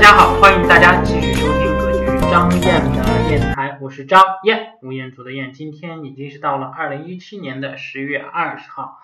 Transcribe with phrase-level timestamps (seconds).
[0.00, 5.52] 大家好，欢迎大家继续收听格局张燕的电台，我是张燕，吴彦祖的燕。
[5.52, 8.98] 今天已经是到了二零一七年的十月二十号，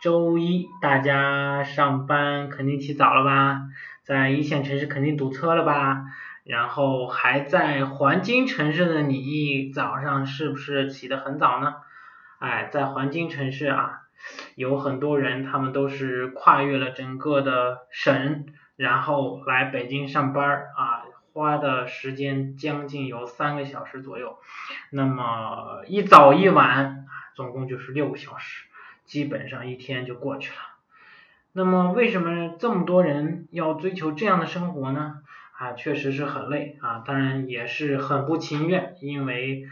[0.00, 3.60] 周一，大家上班肯定起早了吧？
[4.02, 6.02] 在一线城市肯定堵车了吧？
[6.42, 11.74] 然后还在黄金城市的你，早上是不是起得很早呢？
[12.40, 14.00] 哎，在黄金城市啊，
[14.56, 18.46] 有很多人，他们都是跨越了整个的省。
[18.80, 24.38] 然后来北京上班啊，花的时间将近有三个小时左右，
[24.88, 28.64] 那么一早一晚总共就是六个小时，
[29.04, 30.56] 基本上一天就过去了。
[31.52, 35.16] 那么为什么这么多人要追求这样的生活呢？
[35.58, 39.66] 啊，确实是很累啊，当然也是很不情愿，因为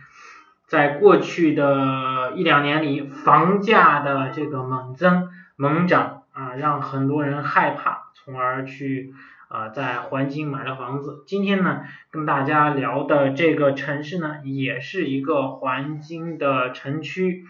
[0.67, 8.08] 在过去的一两年里，房价的这个猛增猛涨啊，让很多人害怕。
[8.14, 9.14] 从而去
[9.48, 11.25] 啊，在环京买了房子。
[11.27, 17.45] 今天呢，跟大家聊的这个城市呢，也是一个环京的城区。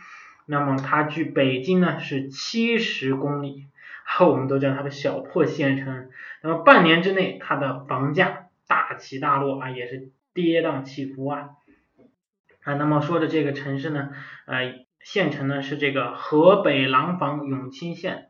[0.46, 3.66] 那么它距北京呢是七十公里，
[4.20, 6.08] 我们都叫它的小破县城。
[6.42, 11.50] 那么半年之内，它的房价大起大落啊，也是跌宕起伏啊。
[12.62, 14.10] 啊，那么说的这个城市呢，
[14.46, 18.27] 呃，县城呢是这个河北廊坊永清县。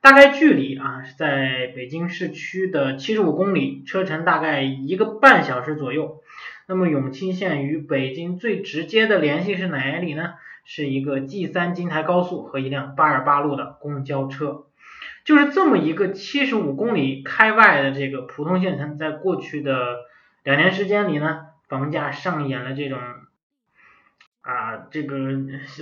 [0.00, 6.22] 大概距离啊是在北京市区的七十五公里，车程大概一个半小时左右。
[6.66, 10.34] 那么永清县与北京最直接的联系是哪里呢？
[10.64, 14.66] 是一个 G 三京台高速和一辆八二八路的公交车。
[15.24, 19.98] 就是这么一个七十五公里开外的这个普通县城，在过去的
[20.44, 22.98] 两年时间里呢，房价上演了这种
[24.40, 25.16] 啊这个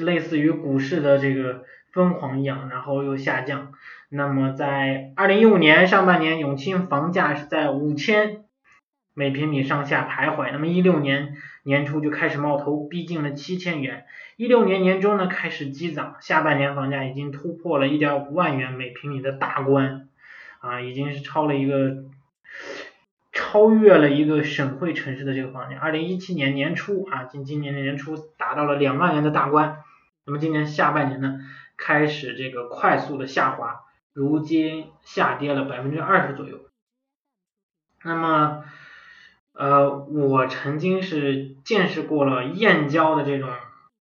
[0.00, 1.64] 类似于股市的这个
[1.98, 3.72] 疯狂一样，然后又下降。
[4.08, 8.44] 那么在二零一五年上半年，永清房价是在五千
[9.14, 10.52] 每平米上下徘徊。
[10.52, 11.34] 那么一六年
[11.64, 14.04] 年初就开始冒头，逼近了七千元。
[14.36, 20.08] 一六年年中呢开始激涨，下半年房价已经突破了一点五万元每平米的大关，
[20.60, 22.04] 啊，已经是超了一个
[23.32, 25.76] 超越了一个省会城市的这个房价。
[25.78, 29.78] 二零一七年年初啊，今今年的年初达到了两万元的大关。
[30.24, 31.40] 那么今年下半年呢，
[31.78, 33.84] 开始这个快速的下滑。
[34.12, 36.58] 如今下跌了百分之二十左右。
[38.02, 38.64] 那么，
[39.52, 43.50] 呃，我曾经是见识过了燕郊的这种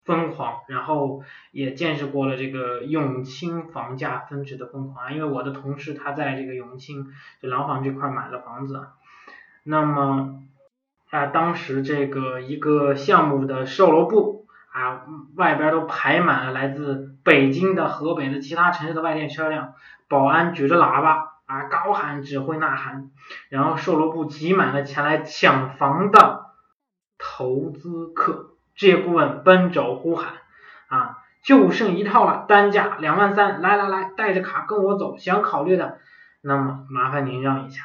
[0.05, 5.13] 疯狂，然后也见识过了这个永清房价分值的疯狂。
[5.15, 7.13] 因为我的同事他在这个永清
[7.43, 8.87] 就廊坊这块买了房子，
[9.65, 10.43] 那么
[11.11, 15.05] 啊，当时这个一个项目的售楼部啊，
[15.35, 19.75] 外边都排满了来自北京的、河北的其他城市的外电车辆。
[20.09, 23.11] 保安举着喇叭啊，高喊指挥呐喊，
[23.49, 26.47] 然后售楼部挤满了前来抢房的
[27.19, 30.35] 投资客，置业顾问奔走呼喊
[30.87, 35.99] 啊，就剩一套了，单价两万三，来来来，带着卡跟我走，想考虑的，
[36.41, 37.83] 那么麻烦您让一下。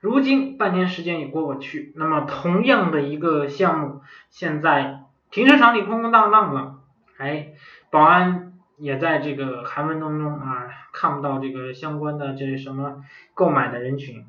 [0.00, 6.77] 如今半年时间也过过去，那么同样的一个项目，现在停车场里空空荡荡了，
[7.18, 7.52] 哎，
[7.90, 8.46] 保安。
[8.80, 13.02] 也在这个寒风当中啊，看不到这个相关的这什么
[13.34, 14.24] 购买的人群，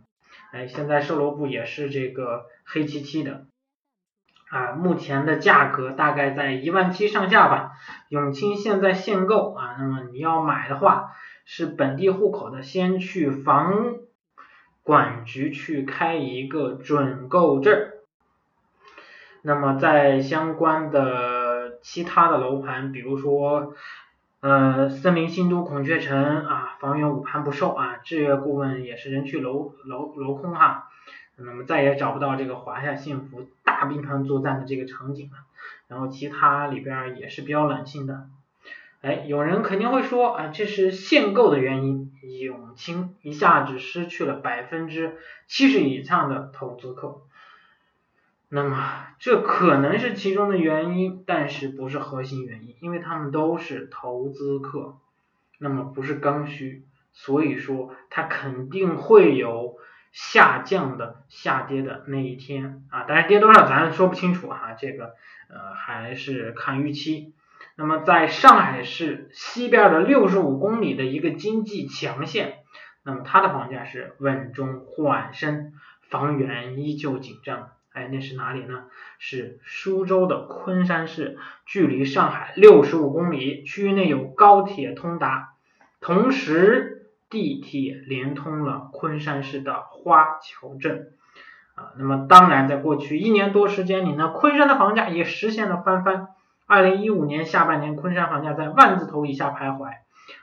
[0.51, 3.45] 哎，现在售楼部也是这个黑漆漆的，
[4.49, 7.73] 啊，目前的价格大概在一万七上下吧。
[8.07, 11.11] 永清现在限购啊，那么你要买的话，
[11.45, 13.97] 是本地户口的，先去房
[14.81, 17.91] 管局去开一个准购证。
[19.43, 21.48] 那么在相关的
[21.81, 23.73] 其他的楼盘，比如说。
[24.41, 30.87] 呃，森林新都孔雀城啊，房源五盘不售啊，置业顾问也是人去楼楼楼空哈，
[31.35, 35.39] 那么再也找不到这个华夏幸福大兵团作战的这个场景了，
[35.89, 38.29] 然后其他里边也是比较冷清的，
[39.01, 42.09] 哎，有人肯定会说啊，这是限购的原因，
[42.41, 45.17] 永清一下子失去了百分之
[45.47, 47.23] 七十以上的投资客。
[48.51, 54.97] 那么这可能是其中的原因，但是不是核心原因，因为他们都是投资客，
[55.59, 59.77] 那么不是刚需，所以说它肯定会有
[60.11, 65.13] 下降的下跌的那一天啊，但是跌多少咱说不清楚哈，这个
[65.47, 67.35] 呃还是看预期。
[67.75, 72.63] 那么在上海市西边的六十五公里的一个经济强县，
[73.03, 75.73] 那么它的房价是稳中缓升，
[76.09, 77.69] 房源依旧紧张。
[77.91, 78.83] 哎，那是哪里呢？
[79.17, 85.53] 是苏州的昆山市，距离上海六十五公里，区域内有高铁通达，
[85.99, 91.13] 同时地铁连通了昆山市的花桥镇。
[91.75, 96.27] 啊，那么当然在过去一年多时间里呢，昆山的房价也实现了翻番。
[96.67, 99.89] 二零一五年下半年，昆山房价在万字头以下徘徊。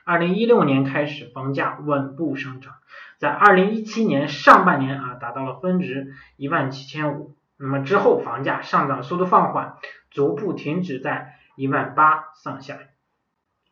[0.03, 2.73] 二零一六年开始，房价稳步上涨，
[3.17, 7.33] 在二零一七年上半年啊，达到了峰值一万七千五。
[7.59, 9.77] 那么之后，房价上涨速度放缓，
[10.11, 12.77] 逐步停止在一万八上下。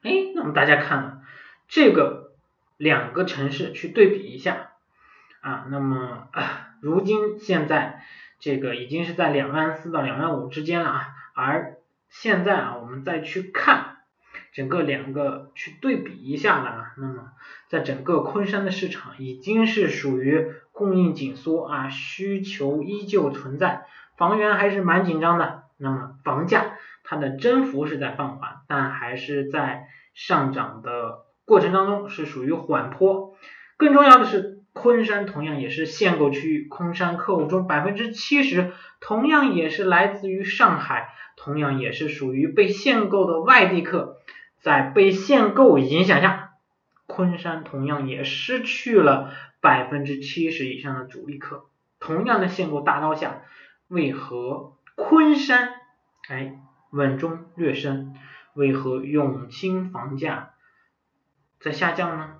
[0.01, 1.21] 哎，那么大家看啊
[1.67, 2.33] 这个
[2.77, 4.71] 两个城市去对比一下
[5.41, 6.27] 啊，那么
[6.81, 8.03] 如今现在
[8.39, 11.77] 这个已经是在两万四到两万五之间了啊，而
[12.09, 13.97] 现在啊，我们再去看
[14.51, 17.31] 整个两个去对比一下呢，那么
[17.67, 23.85] 在整个昆山的市场已经是属于供应紧缩啊，需求依旧存在，
[24.17, 25.63] 房源还是蛮紧张的。
[25.77, 26.73] 那么房价
[27.03, 33.33] 它的增幅是在放缓，但还是在上涨的过程当中是属于缓坡。
[33.77, 41.09] 更重要的是，昆山同样也是限购区域，昆山客户中百分之七十同样也是来自于上海。
[41.37, 44.15] 同样也是属于被限购的外地客，
[44.61, 46.44] 在被限购影响下，
[47.15, 49.31] 昆山同样也失去了
[49.61, 51.67] 百分之七十以上的主力客。
[51.97, 53.43] 同样的限购大刀下，
[53.87, 55.69] 为何昆山
[56.27, 56.59] 哎
[56.91, 58.13] 稳中略升？
[58.53, 60.51] 为何永清房价
[61.61, 62.35] 在下降呢？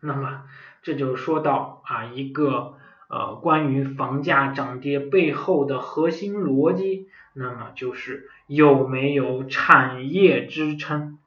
[0.00, 0.44] 那么
[0.82, 2.76] 这就说到啊一个
[3.08, 7.08] 呃关于房价涨跌背后的核心逻辑。
[7.32, 11.18] 那么就是有没有产业支撑？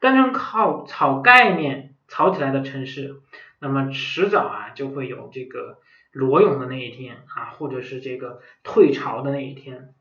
[0.00, 3.16] 单纯靠炒概念炒起来的城市，
[3.60, 5.78] 那么迟早啊就会有这个
[6.12, 9.94] 裸泳的那一天啊，或者是这个退潮的那一天。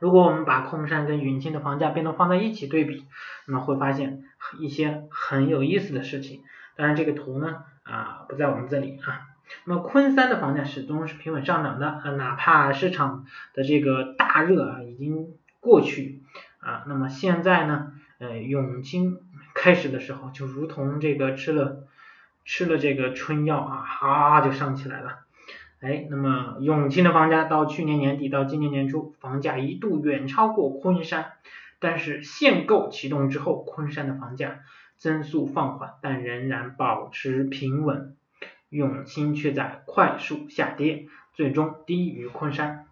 [0.00, 3.06] 如果我们把空山跟永清的房价变动放在一起对比，
[3.46, 4.24] 那么会发现
[4.58, 6.42] 一些很有意思的事情。
[6.74, 9.28] 当然这个图呢啊不在我们这里啊。
[9.64, 15.28] 那么昆山的房价始终是平稳上涨的啊，哪怕市场的这个大热啊已经
[15.60, 16.22] 过去
[16.58, 19.20] 啊，那么现在呢，呃，永清
[19.62, 21.84] 开始的时候就如同这个吃了
[22.44, 25.20] 吃了这个春药啊，哈就上起来了。
[25.80, 31.34] 哎，那么永清的房价到去年年底到今年年初，房价一度远超过昆山，
[31.78, 34.62] 但是限购启动之后，昆山的房价
[34.96, 38.16] 增速放缓，但仍然保持平稳。
[38.68, 42.86] 永清却在快速下跌，最终低于昆山。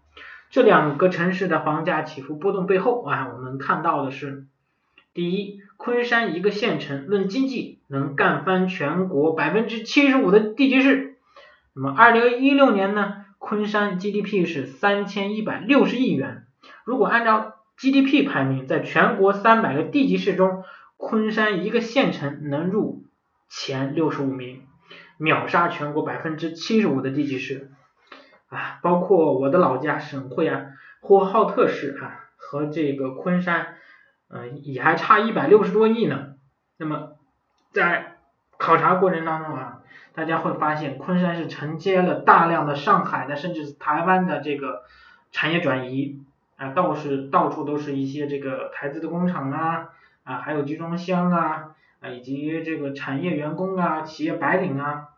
[0.50, 4.46] 这两个城市的房价起伏波动背后啊，我们看到的是，
[5.12, 11.16] 第一，昆山一个县城论经济能干翻全国百分之七十五的地级市。
[11.74, 16.44] 那么二零一六年呢，昆山 GDP 是三千一百六十亿元。
[16.84, 20.64] 如果按照 GDP 排名，在全国三百个地级市中，
[20.98, 23.04] 昆山一个县城能入
[23.48, 24.64] 前六十五名。
[25.16, 27.70] 秒杀全国百分之七十五的地级市
[28.50, 30.66] 啊，包括我的老家省会啊，
[31.00, 33.76] 呼和浩特市啊，和这个昆山，
[34.30, 36.34] 嗯，也还差一百六十多亿呢。
[36.76, 37.12] 那么
[37.72, 38.16] 在
[38.58, 39.82] 考察过程当中啊，
[40.14, 44.82] 大家会发现昆山是承接了大量的上海的，甚至台湾的这个
[45.32, 46.22] 产业转移
[46.56, 49.88] 啊，倒是到处都是一些这个台资的工厂啊，
[50.24, 51.74] 啊，还有集装箱啊。
[52.02, 55.08] 啊，以及这个产业员工啊，企业白领啊，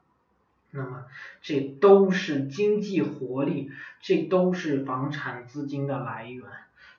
[0.72, 1.04] 那么
[1.40, 6.44] 这都是经济活力，这都是房产资金的来源，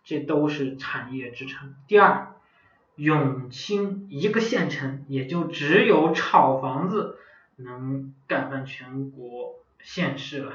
[0.03, 1.75] 这都是产业支撑。
[1.87, 2.33] 第二，
[2.95, 7.17] 永清一个县城也就只有炒房子
[7.55, 10.53] 能干翻全国县市了，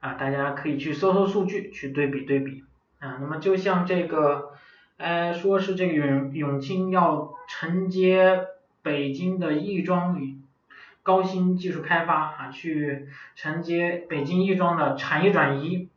[0.00, 2.64] 啊，大家可以去搜搜数据，去对比对比
[2.98, 3.18] 啊。
[3.20, 4.50] 那么就像这个。
[4.96, 8.46] 呃，说是这个永永清要承接
[8.80, 10.38] 北京的亦庄与
[11.02, 15.88] 高新技术开发啊，去承接北京亦庄的产业转移。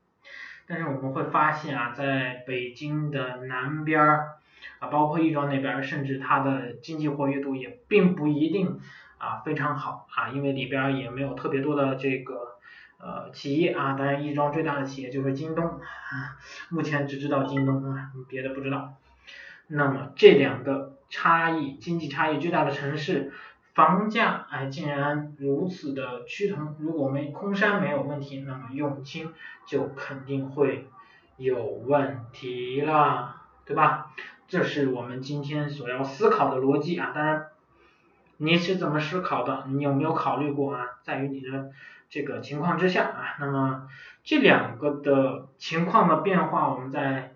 [0.67, 4.37] 但是我们会发现啊，在北京的南边儿
[4.79, 8.79] 啊，包括亦庄那边，甚至它的经济活跃度也并不一定
[9.17, 12.53] 啊非常好啊，因为里边也没有特别多的这个。
[12.99, 16.35] 呃，企业啊，当然亦庄最大的企业就是京东啊，
[16.69, 18.95] 目前只知道京东啊，别的不知道。
[19.67, 23.31] 那么这两个差异，经济差异最大的城市，
[23.77, 26.75] 房价哎竟然如此的趋同。
[26.79, 29.31] 如果没空山没有问题，那么永清
[29.67, 30.89] 就肯定会
[31.37, 34.15] 有问题了，对吧？
[34.47, 37.11] 这是我们今天所要思考的逻辑啊。
[37.13, 37.45] 当然，
[38.37, 39.65] 你是怎么思考的？
[39.67, 40.83] 你有没有考虑过啊？
[41.03, 41.69] 在于你的。
[42.09, 43.89] 这个情况之下啊，那么
[44.23, 47.35] 这两个的情况的变化，我们在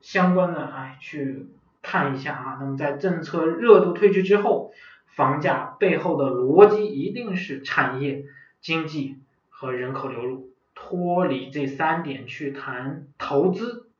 [0.00, 1.46] 相关的哎去
[1.80, 2.58] 看一下啊。
[2.58, 4.72] 那么在政策热度退去之后，
[5.14, 8.24] 房价背后的逻辑一定是产业、
[8.60, 10.50] 经济和人口流入。
[10.72, 13.90] 脱离这三点去谈投资，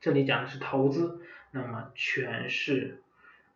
[0.00, 1.20] 这里讲的是投资，
[1.52, 3.02] 那么全是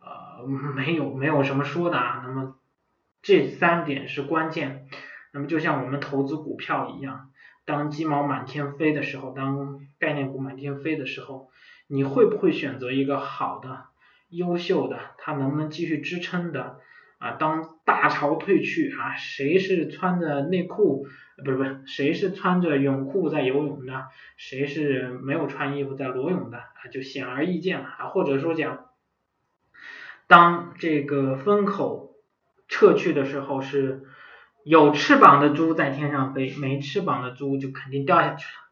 [0.01, 2.55] 呃没有没有什么说的啊，那么
[3.21, 4.87] 这三点是关键，
[5.33, 7.31] 那么就像我们投资股票一样，
[7.65, 11.51] 当鸡毛满天飞的时候，当概念股满天飞的时候，
[11.89, 13.87] 你会不会选择一个好的、
[14.29, 16.79] 优秀的，它能不能继续支撑的？
[17.19, 21.07] 啊，当大潮退去啊，谁是穿着内裤，
[21.45, 24.07] 不是不是，谁是穿着泳裤在游泳的，
[24.37, 28.07] 谁是没有穿衣服在裸泳的啊，就显而易见了啊。
[28.07, 28.87] 或者说讲，
[30.29, 32.15] 当这个风口
[32.69, 34.05] 撤去的时候，是
[34.65, 38.69] 有翅膀的猪在天上飞，没翅膀的猪就肯定掉下去了。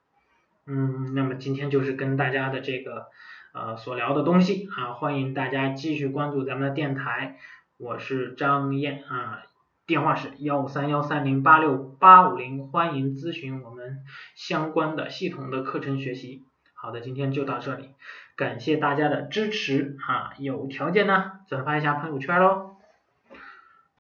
[0.69, 3.07] 嗯，那么今天就是跟大家的这个
[3.55, 7.39] 呃所聊的东西啊，欢迎大家继续关注咱们的电台。
[7.79, 9.43] 我是张燕啊，
[9.87, 13.99] 电话是幺五三幺三零八六八五零，欢迎咨询我们
[14.35, 16.47] 相关的系统的课程学习。
[16.73, 17.91] 好的，今天就到这里，
[18.35, 22.76] 感谢大家的支持啊，有条件呢转发一下朋友圈喽。